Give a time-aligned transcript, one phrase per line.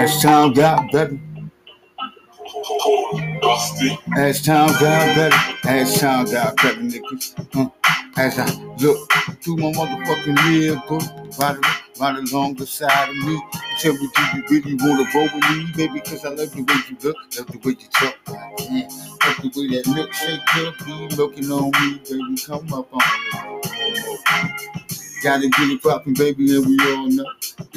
[0.00, 1.20] As time got better,
[4.16, 7.34] as time got better, as time got better, niggas.
[7.54, 7.68] Uh,
[8.16, 8.46] as I
[8.80, 11.02] look through my motherfucking yearbook,
[11.38, 11.58] right,
[12.00, 13.42] right along the side of me,
[13.78, 16.00] tell me, do you really wanna roll with me, baby?
[16.00, 18.16] Cause I love the way you look, love the way you talk.
[18.70, 18.88] Yeah,
[19.26, 22.36] love the way that milkshake could be looking on me, baby.
[22.46, 24.18] Come up on me.
[25.22, 27.26] Gotta get it poppin', baby, and we all know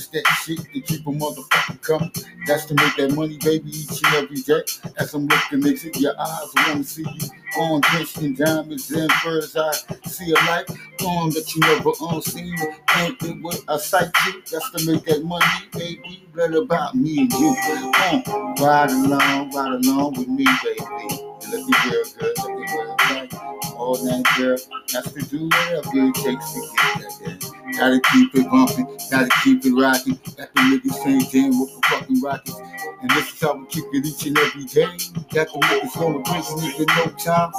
[0.00, 2.10] it's that shit to keep a motherfucker coming.
[2.46, 4.62] That's to make that money, baby, each and every day.
[4.98, 7.28] As I'm looking into your eyes, wanna see you
[7.60, 7.82] on
[8.22, 9.56] in diamonds and furs.
[9.56, 9.72] I
[10.06, 10.70] see a light
[11.04, 12.56] on that you never unseen.
[12.96, 14.42] Ain't it with a sight you?
[14.50, 16.26] That's to make that money, baby.
[16.34, 17.56] Better about me and you.
[17.68, 20.84] Uh, ride along, ride along with me, baby.
[21.10, 23.69] You looking real good, looking real right.
[23.80, 24.58] All that girl,
[24.92, 27.38] that's to do whatever it takes to get that there.
[27.78, 30.20] Gotta keep it bumping, gotta keep it rocking.
[30.36, 32.60] Got the niggas saying damn with the fucking rockets.
[33.00, 34.84] And this is how we kick it each and every day.
[35.32, 37.52] Got the niggas going to prison in no time.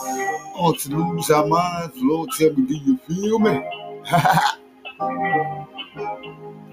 [0.62, 1.96] On to lose our minds.
[1.98, 3.60] Lord, tell me, do you feel me?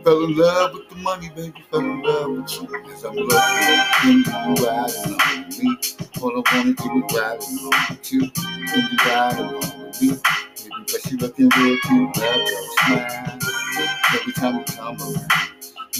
[0.05, 1.55] Fell in love with the money, baby.
[1.71, 2.69] Fell in love with you.
[2.93, 5.75] As I'm looking in you ride with me.
[6.21, 8.21] All I wanna do is ride along with you.
[8.23, 10.09] When you ride along with me.
[10.09, 12.17] Baby, but you looking real cute.
[12.17, 13.39] Love your smile.
[14.15, 15.33] Every time you come around.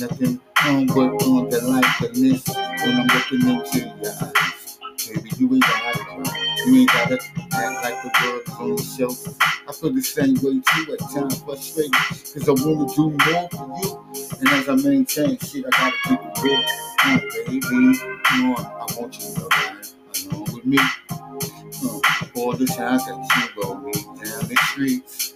[0.01, 4.79] Nothing on but on the likeness when I'm looking into your eyes.
[5.09, 6.39] Baby, you ain't gotta.
[6.67, 7.19] You ain't gotta
[7.55, 8.79] act like the world is on your
[9.15, 9.37] shoulder.
[9.69, 11.93] I feel the same way too at times, frustrated.
[11.95, 14.39] Cause I wanna do more for you.
[14.41, 16.65] And as I maintain shit, I gotta keep it real.
[17.05, 19.87] Uh, baby, you know, I want you to ride
[20.69, 20.79] me.
[22.37, 25.33] All the times that you roll me down the streets.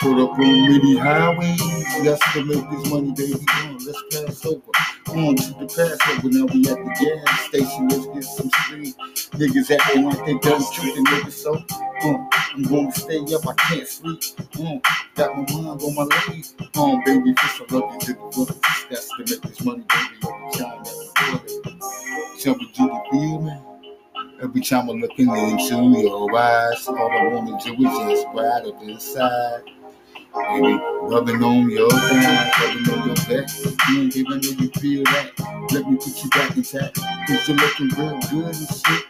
[0.00, 1.58] Put up on many highways,
[2.02, 3.40] just to make this money, baby.
[3.56, 4.60] On, let's pass over.
[5.08, 6.28] On to the Passover.
[6.28, 7.88] Now we at the gas station.
[7.88, 8.94] Let's get some street
[9.32, 11.32] niggas acting like they done tricking niggas.
[11.32, 12.24] So, uh,
[12.54, 13.46] I'm gonna stay up.
[13.46, 14.22] I can't sleep.
[14.60, 14.78] Uh,
[15.14, 16.44] got my mind on my lady.
[16.76, 18.62] Um, baby, just love you to the fullest.
[18.90, 20.16] That's to make this money, baby.
[20.22, 22.40] Every time that we do it.
[22.40, 23.73] Tell me, do you feel me?
[24.44, 28.82] Every time I'm looking into your eyes, all I wanna do is just ride up
[28.82, 29.62] inside.
[30.34, 33.48] Baby, rubbing on your back, rubbing on your back.
[33.48, 35.30] Mm, baby, I know you feel that.
[35.72, 36.98] Let me put you back intact.
[37.26, 39.04] Cause you're looking real good and shit.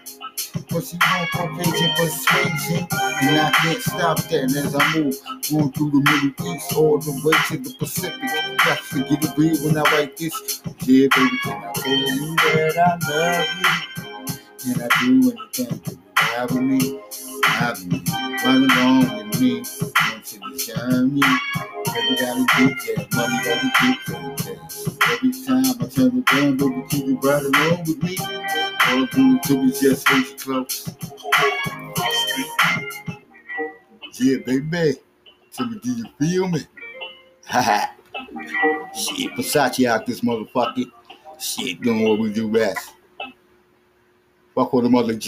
[0.71, 2.87] But you on Caucasian persuasion.
[3.23, 5.17] And I can't stop that as I move.
[5.51, 8.21] Going through the Middle East all the way to the Pacific.
[8.65, 10.63] Got to get it real when I write this.
[10.83, 13.94] Yeah, baby, can I tell you that I love you?
[14.65, 16.99] Can I do anything to ride with me?
[17.45, 18.03] Ride with me,
[18.43, 21.21] ride along with me into the journey.
[21.93, 24.77] Baby, gotta get that money, gotta get that cash.
[25.13, 28.17] Every time I turn around, baby, keep you right along with me.
[28.19, 30.89] All I do is just hold you close.
[34.19, 34.95] Yeah, baby.
[35.53, 36.61] Tell me, do you feel me?
[37.45, 37.89] Haha.
[38.95, 40.91] Shit, Versace out this motherfucker.
[41.39, 42.95] Shit, doing what we do best.
[44.55, 45.15] Fuck all the mother